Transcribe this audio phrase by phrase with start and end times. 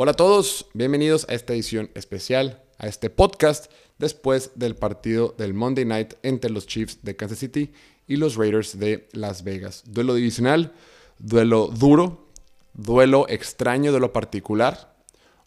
[0.00, 5.54] Hola a todos, bienvenidos a esta edición especial, a este podcast después del partido del
[5.54, 7.72] Monday Night entre los Chiefs de Kansas City
[8.06, 9.82] y los Raiders de Las Vegas.
[9.86, 10.72] Duelo divisional,
[11.18, 12.28] duelo duro,
[12.74, 14.94] duelo extraño, duelo particular,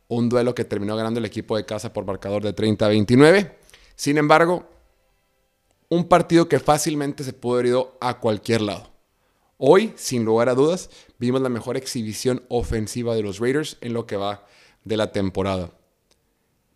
[0.10, 3.58] un duelo que terminó ganando el equipo de casa por marcador de 30 a 29.
[3.96, 4.66] Sin embargo,
[5.88, 8.91] un partido que fácilmente se pudo haber ido a cualquier lado.
[9.64, 10.90] Hoy, sin lugar a dudas,
[11.20, 14.44] vimos la mejor exhibición ofensiva de los Raiders en lo que va
[14.86, 15.70] de la temporada.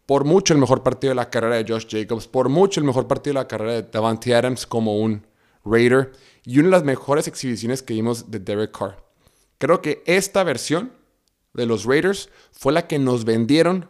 [0.06, 3.08] Por mucho el mejor partido de la carrera de Josh Jacobs, por mucho el mejor
[3.08, 5.26] partido de la carrera de Davante Adams como un
[5.66, 6.12] Raider
[6.44, 9.04] y una de las mejores exhibiciones que vimos de Derek Carr.
[9.58, 10.92] Creo que esta versión
[11.56, 13.90] de los Raiders fue la que nos vendieron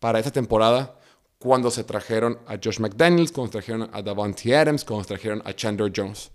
[0.00, 0.98] para esta temporada
[1.38, 5.42] cuando se trajeron a Josh McDaniels, cuando se trajeron a Davante Adams, cuando se trajeron
[5.44, 6.32] a Chandler Jones.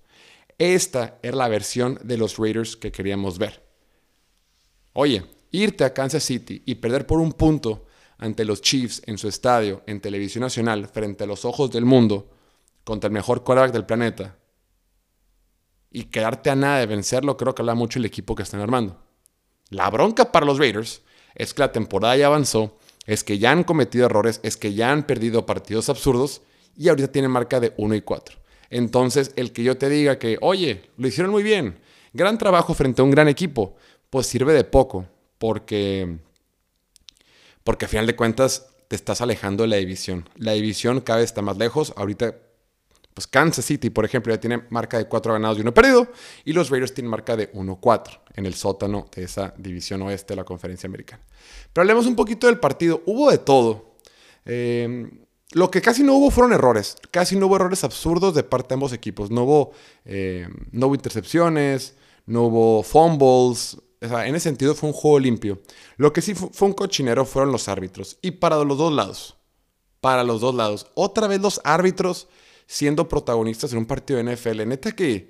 [0.58, 3.64] Esta era la versión de los Raiders que queríamos ver.
[4.94, 7.86] Oye, irte a Kansas City y perder por un punto
[8.18, 12.32] ante los Chiefs en su estadio, en televisión nacional, frente a los ojos del mundo,
[12.84, 14.38] contra el mejor quarterback del planeta,
[15.92, 19.00] y quedarte a nada de vencerlo, creo que habla mucho el equipo que están armando.
[19.70, 21.02] La bronca para los Raiders
[21.36, 24.92] es que la temporada ya avanzó, es que ya han cometido errores, es que ya
[24.92, 26.42] han perdido partidos absurdos
[26.76, 28.38] y ahorita tienen marca de 1 y 4.
[28.70, 31.80] Entonces, el que yo te diga que, oye, lo hicieron muy bien,
[32.14, 33.76] gran trabajo frente a un gran equipo,
[34.10, 35.06] pues sirve de poco,
[35.38, 36.18] porque,
[37.64, 40.30] porque a final de cuentas te estás alejando de la división.
[40.36, 41.94] La división cada vez está más lejos.
[41.98, 42.36] Ahorita,
[43.14, 46.08] pues Kansas City, por ejemplo, ya tiene marca de 4 ganados y 1 perdido,
[46.46, 50.38] y los Raiders tienen marca de 1-4 en el sótano de esa división oeste de
[50.38, 51.24] la conferencia americana.
[51.74, 53.02] Pero hablemos un poquito del partido.
[53.06, 53.96] Hubo de todo.
[54.46, 56.98] Eh, lo que casi no hubo fueron errores.
[57.12, 59.32] Casi no hubo errores absurdos de parte de ambos equipos.
[59.32, 59.72] No hubo,
[60.06, 61.96] eh, no hubo intercepciones,
[62.26, 63.78] no hubo fumbles.
[64.02, 65.62] O sea, en ese sentido fue un juego limpio.
[65.96, 68.18] Lo que sí fue un cochinero fueron los árbitros.
[68.22, 69.38] Y para los dos lados.
[70.02, 70.88] Para los dos lados.
[70.96, 72.28] Otra vez los árbitros
[72.68, 74.68] siendo protagonistas en un partido de NFL.
[74.68, 75.30] Neta que...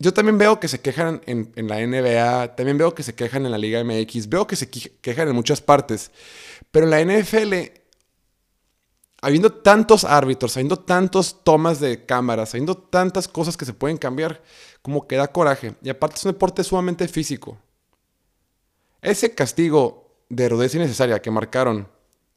[0.00, 3.44] Yo también veo que se quejan en, en, la NBA, también veo que se quejan
[3.44, 6.12] en la Liga MX, veo que se quejan en muchas partes,
[6.70, 7.78] pero en la NFL
[9.20, 14.42] habiendo tantos árbitros, habiendo tantas tomas de cámaras, habiendo tantas cosas que se pueden cambiar,
[14.82, 15.74] como que da coraje.
[15.82, 17.58] Y aparte es un deporte sumamente físico.
[19.02, 21.88] Ese castigo de rudeza innecesaria que marcaron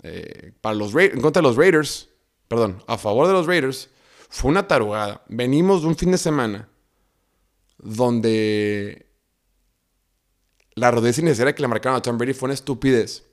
[0.04, 2.10] eh, para los en contra de los Raiders,
[2.48, 3.90] perdón, a favor de los Raiders,
[4.30, 5.24] fue una tarugada.
[5.28, 6.70] Venimos de un fin de semana
[7.78, 9.08] donde
[10.74, 13.26] la rudeza innecesaria que le marcaron a Tom Brady fue una estupidez.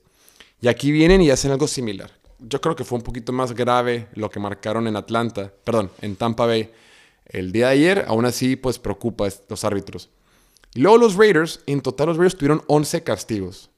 [0.61, 4.07] Y aquí vienen y hacen algo similar yo creo que fue un poquito más grave
[4.13, 6.71] lo que marcaron en Atlanta, perdón, en Tampa Bay
[7.25, 8.05] el día de ayer.
[8.07, 10.09] Aún así, pues preocupa a los árbitros.
[10.75, 13.69] Luego los Raiders, en total los Raiders tuvieron 11 castigos.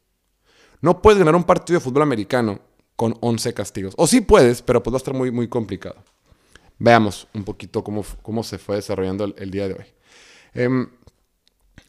[0.81, 2.59] No puedes ganar un partido de fútbol americano
[2.95, 3.93] con 11 castigos.
[3.97, 6.03] O sí puedes, pero pues va a estar muy, muy complicado.
[6.79, 9.85] Veamos un poquito cómo, cómo se fue desarrollando el, día de hoy.
[10.53, 10.89] Em,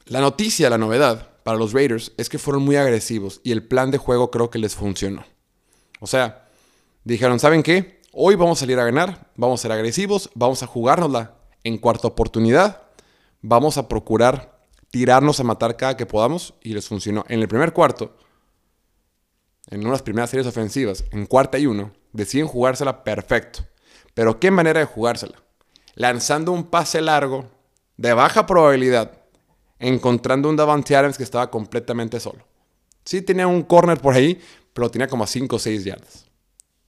[0.06, 3.90] la noticia, la novedad para los Raiders es que fueron muy agresivos y el plan
[3.90, 5.24] de juego creo que les funcionó.
[6.00, 6.41] O sea,
[7.04, 8.00] Dijeron, ¿saben qué?
[8.12, 12.06] Hoy vamos a salir a ganar, vamos a ser agresivos, vamos a jugárnosla en cuarta
[12.06, 12.82] oportunidad,
[13.40, 14.60] vamos a procurar
[14.92, 17.24] tirarnos a matar cada que podamos y les funcionó.
[17.28, 18.16] En el primer cuarto,
[19.68, 23.64] en una de las primeras series ofensivas, en cuarta y uno, deciden jugársela perfecto.
[24.14, 25.42] Pero ¿qué manera de jugársela?
[25.96, 27.46] Lanzando un pase largo
[27.96, 29.18] de baja probabilidad,
[29.80, 32.46] encontrando un Davante Adams que estaba completamente solo.
[33.04, 34.40] Sí tenía un corner por ahí,
[34.72, 36.31] pero tenía como 5 o 6 yardas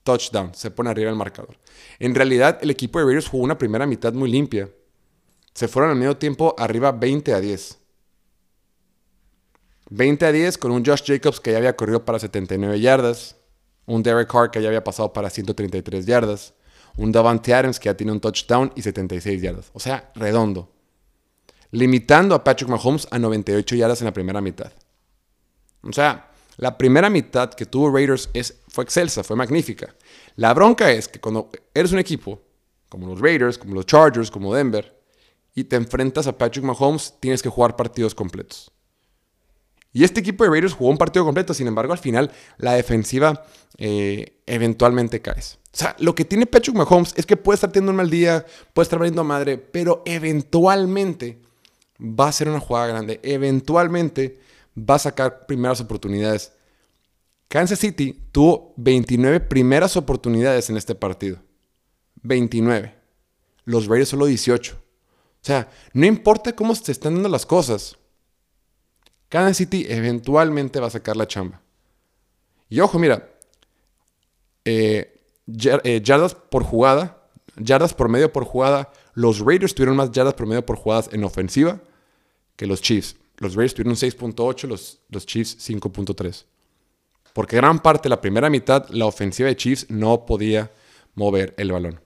[0.05, 1.57] touchdown, se pone arriba el marcador.
[1.99, 4.69] En realidad, el equipo de Raiders jugó una primera mitad muy limpia.
[5.53, 7.77] Se fueron al medio tiempo arriba 20 a 10.
[9.89, 13.35] 20 a 10 con un Josh Jacobs que ya había corrido para 79 yardas,
[13.85, 16.53] un Derek Carr que ya había pasado para 133 yardas,
[16.97, 19.71] un Davante Adams que ya tiene un touchdown y 76 yardas.
[19.73, 20.71] O sea, redondo.
[21.71, 24.71] Limitando a Patrick Mahomes a 98 yardas en la primera mitad.
[25.81, 29.95] O sea, la primera mitad que tuvo Raiders es, fue excelsa, fue magnífica.
[30.35, 32.41] La bronca es que cuando eres un equipo,
[32.89, 34.95] como los Raiders, como los Chargers, como Denver,
[35.53, 38.71] y te enfrentas a Patrick Mahomes, tienes que jugar partidos completos.
[39.91, 43.45] Y este equipo de Raiders jugó un partido completo, sin embargo, al final la defensiva
[43.77, 45.39] eh, eventualmente cae.
[45.39, 48.45] O sea, lo que tiene Patrick Mahomes es que puede estar teniendo un mal día,
[48.73, 51.41] puede estar valiendo madre, pero eventualmente
[51.99, 53.19] va a ser una jugada grande.
[53.23, 54.39] Eventualmente
[54.77, 56.51] va a sacar primeras oportunidades.
[57.47, 61.39] Kansas City tuvo 29 primeras oportunidades en este partido.
[62.23, 62.95] 29.
[63.65, 64.75] Los Raiders solo 18.
[64.75, 64.79] O
[65.41, 67.97] sea, no importa cómo se están dando las cosas.
[69.29, 71.61] Kansas City eventualmente va a sacar la chamba.
[72.69, 73.29] Y ojo, mira,
[74.65, 75.21] eh,
[75.83, 80.47] eh, yardas por jugada, yardas por medio por jugada, los Raiders tuvieron más yardas por
[80.47, 81.79] medio por jugadas en ofensiva
[82.55, 83.15] que los Chiefs.
[83.37, 86.45] Los Raiders tuvieron 6.8, los, los Chiefs 5.3.
[87.35, 90.71] Porque gran parte de la primera mitad la ofensiva de Chiefs no podía
[91.15, 91.99] mover el balón.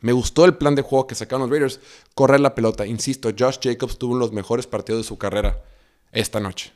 [0.00, 1.78] Me gustó el plan de juego que sacaron los Raiders,
[2.14, 2.86] correr la pelota.
[2.86, 5.62] Insisto, Josh Jacobs tuvo uno de los mejores partidos de su carrera
[6.10, 6.72] esta noche.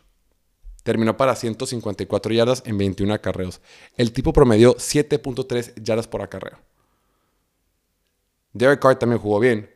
[0.82, 3.62] Terminó para 154 yardas en 21 acarreos.
[3.96, 6.58] El tipo promedió 7.3 yardas por acarreo.
[8.52, 9.70] Derek Carr también jugó bien.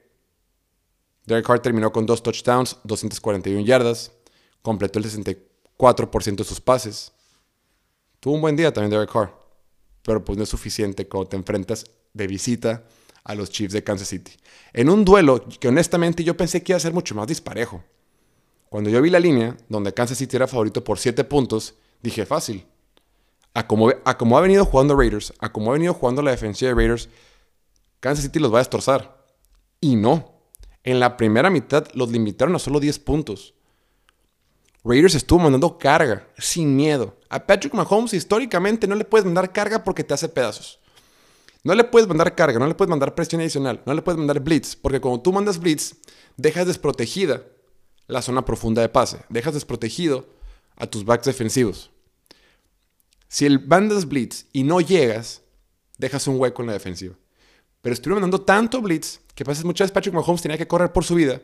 [1.25, 4.12] Derek Carr terminó con dos touchdowns, 241 yardas.
[4.60, 7.12] Completó el 64% de sus pases.
[8.22, 9.36] Tuvo un buen día también Derek Carr.
[10.02, 12.84] Pero pues no es suficiente cuando te enfrentas de visita
[13.24, 14.30] a los Chiefs de Kansas City.
[14.72, 17.82] En un duelo que honestamente yo pensé que iba a ser mucho más disparejo.
[18.69, 22.64] Cuando yo vi la línea donde Kansas City era favorito por 7 puntos, dije fácil.
[23.54, 27.08] A como, ha venido jugando Raiders, a como ha venido jugando la defensiva de Raiders,
[27.98, 29.26] Kansas City los va a destrozar.
[29.80, 30.30] Y no.
[30.84, 33.54] En la primera mitad los limitaron a solo 10 puntos.
[34.84, 37.17] Raiders estuvo mandando carga, sin miedo.
[37.29, 40.81] A Patrick Mahomes históricamente no le puedes mandar carga porque te hace pedazos.
[41.62, 44.40] No le puedes mandar carga, no le puedes mandar presión adicional, no le puedes mandar
[44.40, 45.94] blitz, porque cuando tú mandas blitz,
[46.37, 47.44] dejas desprotegida
[48.08, 49.20] la zona profunda de pase.
[49.29, 50.26] Dejas desprotegido
[50.76, 51.90] a tus backs defensivos.
[53.28, 55.43] Si el bandas blitz y no llegas,
[55.99, 57.14] dejas un hueco en la defensiva.
[57.81, 61.14] Pero estuvieron mandando tanto blitz que muchas veces Patrick Mahomes tenía que correr por su
[61.14, 61.40] vida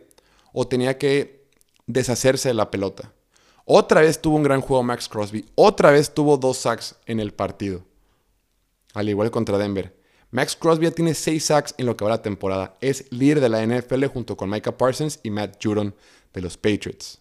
[0.52, 1.48] o tenía que
[1.86, 3.12] deshacerse de la pelota.
[3.70, 5.44] Otra vez tuvo un gran juego Max Crosby.
[5.54, 7.84] Otra vez tuvo dos sacks en el partido.
[8.94, 9.94] Al igual contra Denver.
[10.30, 12.78] Max Crosby ya tiene seis sacks en lo que va la temporada.
[12.80, 15.94] Es líder de la NFL junto con Micah Parsons y Matt Judon
[16.32, 17.20] de los Patriots.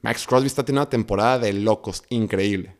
[0.00, 2.76] Max Crosby está teniendo una temporada de locos, increíble.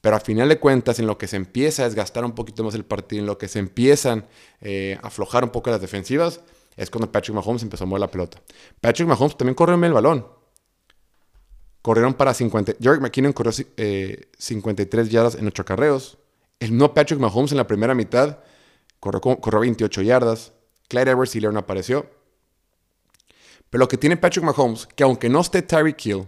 [0.00, 2.76] Pero a final de cuentas, en lo que se empieza a desgastar un poquito más
[2.76, 4.28] el partido, en lo que se empiezan
[4.60, 6.40] eh, a aflojar un poco las defensivas,
[6.76, 8.40] es cuando Patrick Mahomes empezó a mover la pelota.
[8.80, 10.43] Patrick Mahomes también corrió en el balón.
[11.84, 12.76] Corrieron para 50.
[12.80, 16.16] George McKinnon corrió 53 eh, yardas en 8 carreos.
[16.58, 18.38] El no Patrick Mahomes en la primera mitad
[19.00, 20.54] corrió, corrió 28 yardas.
[20.88, 22.06] Clyde Edwards no apareció.
[23.68, 26.26] Pero lo que tiene Patrick Mahomes, que aunque no esté Tyreek Hill,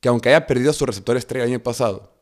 [0.00, 2.12] que aunque haya perdido su receptor estrella el año pasado,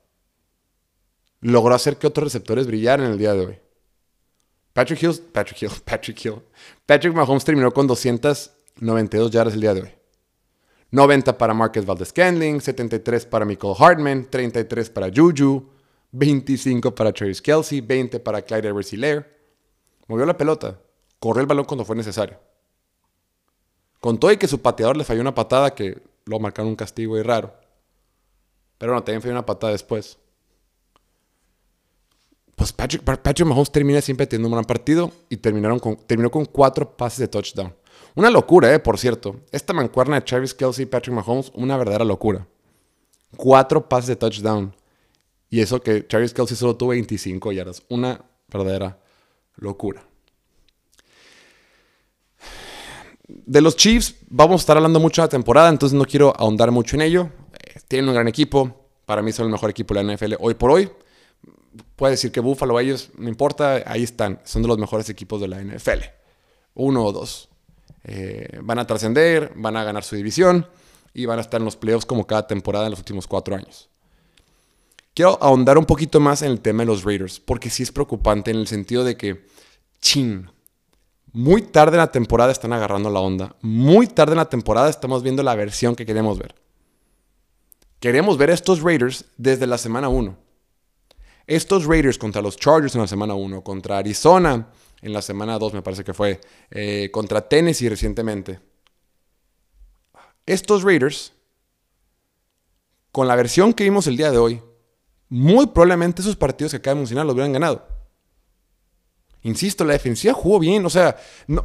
[1.41, 3.59] logró hacer que otros receptores brillaran en el día de hoy.
[4.75, 6.43] Patrick Hill, Patrick Hill, Patrick Hill.
[6.85, 10.04] Patrick Mahomes terminó con 292 yardas el día de hoy.
[10.95, 15.69] 90 para Marcus Valdez Scandling, 73 para Michael Hartman, 33 para Juju,
[16.13, 18.93] 25 para Travis Kelsey, 20 para Clyde Edwards
[20.07, 20.79] Movió la pelota,
[21.19, 22.39] corrió el balón cuando fue necesario.
[23.99, 27.19] Con todo y que su pateador le falló una patada que lo marcaron un castigo
[27.19, 27.53] y raro.
[28.79, 30.17] Pero no, también falló una patada después.
[32.55, 37.19] Pues Patrick, Mahomes termina siempre teniendo un gran partido y terminaron terminó con cuatro pases
[37.19, 37.75] de touchdown.
[38.15, 39.41] Una locura, eh, por cierto.
[39.51, 42.47] Esta mancuerna de Travis Kelsey y Patrick Mahomes, una verdadera locura.
[43.37, 44.75] Cuatro pases de touchdown.
[45.51, 47.83] Y eso que Travis Kelsey solo tuvo 25 yardas.
[47.89, 48.99] Una verdadera
[49.57, 50.05] locura.
[53.29, 56.71] de los Chiefs vamos a estar hablando mucho de la temporada, entonces no quiero ahondar
[56.71, 57.31] mucho en ello.
[57.53, 60.55] Eh, tienen un gran equipo, para mí son el mejor equipo de la NFL hoy
[60.55, 60.91] por hoy.
[61.97, 65.49] Puede decir que Buffalo, ellos, no importa, ahí están, son de los mejores equipos de
[65.49, 66.05] la NFL.
[66.75, 67.49] Uno o dos.
[68.05, 70.69] Eh, van a trascender, van a ganar su división
[71.15, 73.89] y van a estar en los playoffs como cada temporada en los últimos cuatro años.
[75.15, 78.51] Quiero ahondar un poquito más en el tema de los Raiders, porque sí es preocupante
[78.51, 79.47] en el sentido de que,
[80.01, 80.51] chin,
[81.33, 83.57] muy tarde en la temporada están agarrando la onda.
[83.61, 86.55] Muy tarde en la temporada estamos viendo la versión que queremos ver.
[88.01, 90.37] Queremos ver estos Raiders desde la semana 1.
[91.47, 94.69] Estos Raiders contra los Chargers en la semana 1, contra Arizona
[95.05, 98.59] en la semana 2 me parece que fue, eh, contra Tennessee recientemente.
[100.47, 101.35] Estos Raiders,
[103.13, 104.63] con la versión que vimos el día de hoy,
[105.29, 107.87] muy probablemente esos partidos que acabo de mencionar los hubieran ganado.
[109.43, 110.87] Insisto, la defensiva jugó bien.
[110.87, 111.65] O sea, no,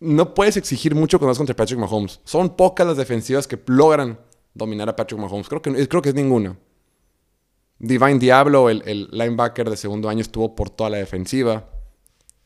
[0.00, 2.20] no puedes exigir mucho cuando vas contra Patrick Mahomes.
[2.24, 4.18] Son pocas las defensivas que logran
[4.54, 5.48] dominar a Patrick Mahomes.
[5.48, 6.58] Creo que, creo que es ninguna.
[7.78, 11.68] Divine Diablo, el, linebacker de segundo año, estuvo por toda la defensiva.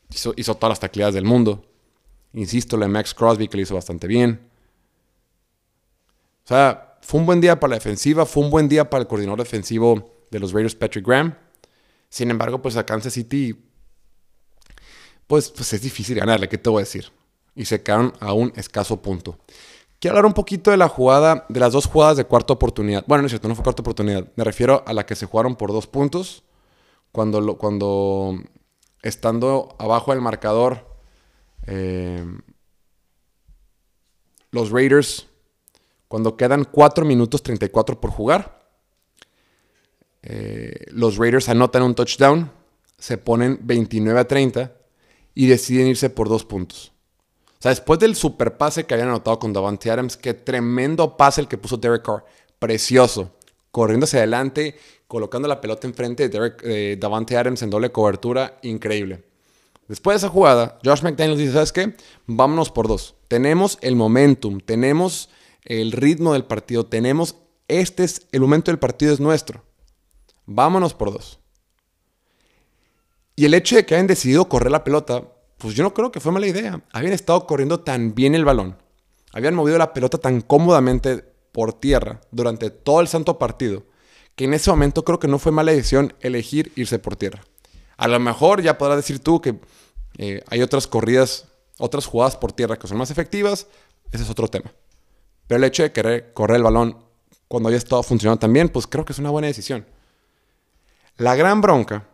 [0.09, 1.65] Hizo, todas las tacleadas del mundo.
[2.33, 4.47] Insisto, la Max Crosby que lo hizo bastante bien.
[6.43, 9.07] O sea, fue un buen día para la defensiva, fue un buen día para el
[9.07, 11.35] coordinador defensivo de los Raiders, Patrick Graham.
[12.09, 13.55] Sin embargo, pues a Kansas City,
[15.25, 17.11] pues, pues es difícil ganarle, ¿qué te voy a decir?
[17.55, 19.39] Y se quedaron a un escaso punto.
[20.03, 23.05] Quiero hablar un poquito de la jugada, de las dos jugadas de cuarta oportunidad.
[23.07, 24.27] Bueno, no es cierto, no fue cuarta oportunidad.
[24.35, 26.43] Me refiero a la que se jugaron por dos puntos.
[27.13, 28.37] Cuando, lo, cuando
[29.01, 30.85] estando abajo del marcador,
[31.67, 32.21] eh,
[34.51, 35.27] los Raiders,
[36.09, 38.61] cuando quedan 4 minutos 34 por jugar,
[40.21, 42.51] eh, los Raiders anotan un touchdown,
[42.97, 44.73] se ponen 29 a 30
[45.33, 46.92] y deciden irse por dos puntos.
[47.63, 51.47] Sea, después del super pase que habían anotado con Davante Adams, qué tremendo pase el
[51.47, 52.25] que puso Derek Carr.
[52.59, 53.37] Precioso.
[53.71, 54.77] Corriendo hacia adelante,
[55.07, 58.59] colocando la pelota enfrente de Derek, Davante Adams en doble cobertura.
[58.63, 59.23] Increíble.
[59.87, 61.95] Después de esa jugada, Josh McDaniels dice, ¿sabes qué?
[62.25, 63.15] Vámonos por dos.
[63.29, 65.29] Tenemos el momentum, tenemos
[65.63, 67.37] el ritmo del partido, tenemos,
[67.69, 69.63] este es, el momento del partido es nuestro.
[70.45, 71.39] Vámonos por dos.
[73.37, 75.29] Y el hecho de que hayan decidido correr la pelota
[75.63, 76.83] pues yo no creo que fue mala idea.
[76.91, 78.75] Habían estado corriendo tan bien el balón.
[79.31, 83.85] Habían movido la pelota tan cómodamente por tierra durante todo el santo partido
[84.35, 87.45] que en ese momento creo que no fue mala decisión elegir irse por tierra.
[87.95, 89.57] A lo mejor ya podrás decir tú que
[90.17, 91.45] eh, hay otras corridas,
[91.77, 93.67] otras jugadas por tierra que son más efectivas.
[94.11, 94.69] Ese es otro tema.
[95.47, 96.97] Pero el hecho de querer correr el balón
[97.47, 99.85] cuando había estado funcionando tan bien, pues creo que es una buena decisión.
[101.15, 102.05] La gran bronca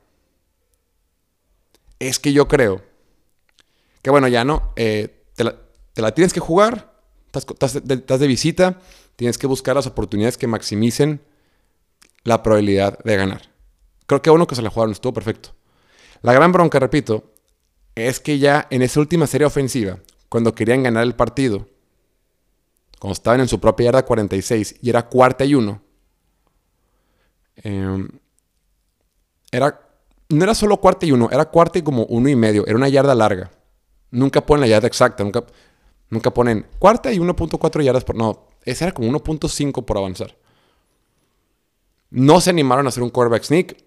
[1.98, 2.88] es que yo creo
[4.01, 4.74] que bueno, ya no.
[4.75, 6.94] Eh, te, la, tienes que jugar.
[7.34, 8.79] Estás, de, visita.
[9.15, 11.22] Tienes que buscar las oportunidades que maximicen
[12.24, 13.50] la probabilidad de ganar.
[14.08, 15.53] Creo que uno que se la jugaron estuvo perfecto.
[16.22, 17.32] La gran bronca, repito,
[17.96, 21.68] es que ya en esa última serie ofensiva, cuando querían ganar el partido,
[23.00, 25.82] cuando estaban en su propia yarda 46 y era cuarta y uno,
[27.56, 28.10] em,
[29.51, 29.79] era,
[30.29, 32.89] no era solo cuarta y uno, era cuarta y como uno y medio, era una
[32.89, 33.51] yarda larga.
[34.12, 35.44] Nunca ponen la yarda exacta, nunca,
[36.10, 38.16] nunca ponen cuarta y 1.4 yardas por...
[38.16, 40.36] No, ese era como 1.5 por avanzar.
[42.10, 43.78] No se animaron a hacer un quarterback sneak.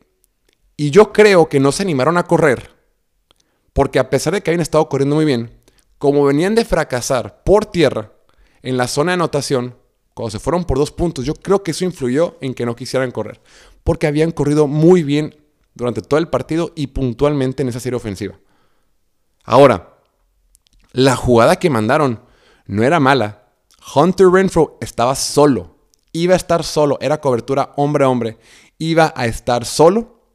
[0.76, 2.70] Y yo creo que no se animaron a correr.
[3.72, 5.50] Porque a pesar de que habían estado corriendo muy bien,
[5.98, 8.12] como venían de fracasar por tierra
[8.62, 9.76] en la zona de anotación,
[10.14, 13.10] cuando se fueron por dos puntos, yo creo que eso influyó en que no quisieran
[13.10, 13.40] correr.
[13.82, 15.36] Porque habían corrido muy bien
[15.74, 18.38] durante todo el partido y puntualmente en esa serie ofensiva.
[19.44, 19.91] Ahora,
[20.92, 22.22] la jugada que mandaron
[22.66, 23.48] no era mala.
[23.94, 25.76] Hunter Renfro estaba solo.
[26.12, 26.98] Iba a estar solo.
[27.00, 28.38] Era cobertura hombre a hombre.
[28.78, 30.30] Iba a estar solo,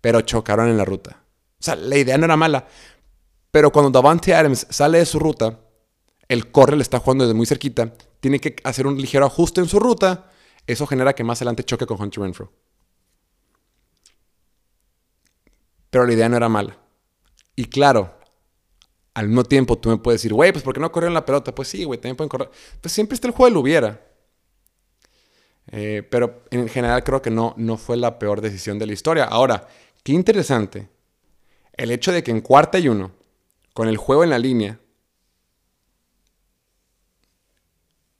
[0.00, 1.22] pero chocaron en la ruta.
[1.60, 2.66] O sea, la idea no era mala.
[3.50, 5.60] Pero cuando Davante Adams sale de su ruta,
[6.28, 7.92] el corre le está jugando desde muy cerquita.
[8.20, 10.30] Tiene que hacer un ligero ajuste en su ruta.
[10.66, 12.52] Eso genera que más adelante choque con Hunter Renfro.
[15.90, 16.76] Pero la idea no era mala.
[17.54, 18.18] Y claro,
[19.14, 21.54] al mismo tiempo tú me puedes decir, güey, pues ¿por qué no corrieron la pelota?
[21.54, 22.50] Pues sí, güey, también pueden correr.
[22.80, 24.04] Pues siempre está el juego del hubiera.
[25.70, 29.24] Eh, pero en general creo que no, no fue la peor decisión de la historia.
[29.24, 29.68] Ahora,
[30.02, 30.88] qué interesante
[31.72, 33.12] el hecho de que en cuarta y uno,
[33.72, 34.80] con el juego en la línea,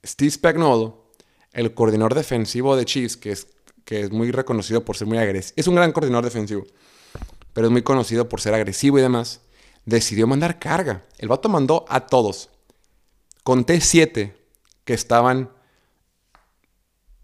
[0.04, 1.10] Steve Spagnuolo,
[1.52, 3.48] el coordinador defensivo de Chiefs, que es,
[3.84, 6.64] que es muy reconocido por ser muy agresivo, es un gran coordinador defensivo,
[7.52, 9.40] pero es muy conocido por ser agresivo y demás
[9.84, 11.02] decidió mandar carga.
[11.18, 12.50] El vato mandó a todos.
[13.42, 14.36] Conté siete
[14.84, 15.50] que estaban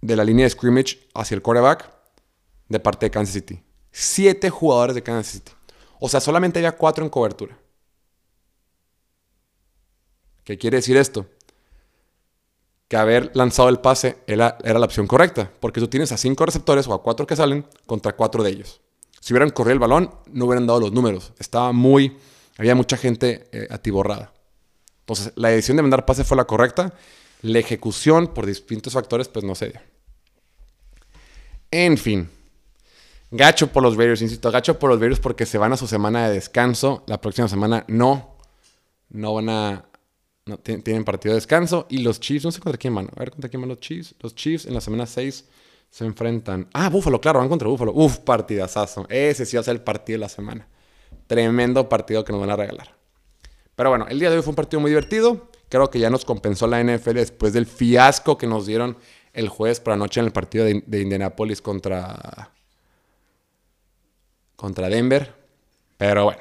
[0.00, 1.90] de la línea de scrimmage hacia el quarterback
[2.68, 3.62] de parte de Kansas City.
[3.92, 5.52] Siete jugadores de Kansas City.
[5.98, 7.58] O sea, solamente había cuatro en cobertura.
[10.44, 11.26] ¿Qué quiere decir esto?
[12.88, 16.46] Que haber lanzado el pase era, era, la opción correcta, porque tú tienes a cinco
[16.46, 18.80] receptores o a cuatro que salen contra cuatro de ellos.
[19.20, 21.32] Si hubieran corrido el balón, no hubieran dado los números.
[21.38, 22.16] Estaba muy
[22.60, 24.34] había mucha gente eh, atiborrada.
[25.00, 26.92] Entonces, la decisión de mandar pase fue la correcta.
[27.40, 29.80] La ejecución, por distintos factores, pues no se dio.
[31.70, 32.28] En fin.
[33.30, 36.28] Gacho por los Raiders, insisto, gacho por los Raiders porque se van a su semana
[36.28, 37.02] de descanso.
[37.06, 38.36] La próxima semana no.
[39.08, 39.86] No van a.
[40.62, 41.86] Tienen partido de descanso.
[41.88, 43.08] Y los Chiefs, no sé contra quién van.
[43.16, 44.14] A ver contra quién van los Chiefs.
[44.20, 45.46] Los Chiefs en la semana 6
[45.88, 46.68] se enfrentan.
[46.74, 47.92] Ah, Búfalo, claro, van contra Búfalo.
[47.94, 49.06] Uf, partidazazo.
[49.08, 50.68] Ese sí va a ser el partido de la semana.
[51.30, 52.92] Tremendo partido que nos van a regalar.
[53.76, 55.48] Pero bueno, el día de hoy fue un partido muy divertido.
[55.68, 58.96] Creo que ya nos compensó la NFL después del fiasco que nos dieron
[59.32, 62.50] el jueves por la noche en el partido de, de Indianapolis contra,
[64.56, 65.32] contra Denver.
[65.96, 66.40] Pero bueno,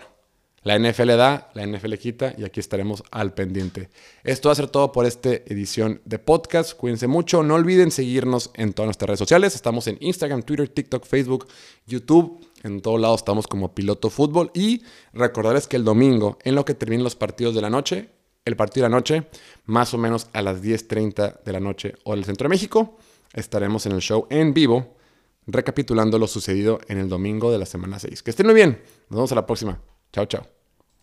[0.63, 3.89] la NFL da, la NFL quita y aquí estaremos al pendiente.
[4.23, 6.73] Esto va a ser todo por esta edición de podcast.
[6.73, 7.43] Cuídense mucho.
[7.43, 9.53] No olviden seguirnos en todas nuestras redes sociales.
[9.53, 11.47] Estamos en Instagram, Twitter, TikTok, Facebook,
[11.85, 12.43] YouTube.
[12.63, 14.51] En todos lados estamos como Piloto Fútbol.
[14.53, 18.09] Y recordarles que el domingo, en lo que terminen los partidos de la noche,
[18.45, 19.27] el partido de la noche,
[19.65, 22.97] más o menos a las 10.30 de la noche o del Centro de México.
[23.33, 24.95] Estaremos en el show en vivo,
[25.45, 28.23] recapitulando lo sucedido en el domingo de la semana 6.
[28.23, 28.81] Que estén muy bien.
[29.09, 29.79] Nos vemos a la próxima.
[30.11, 30.58] Chao, chao.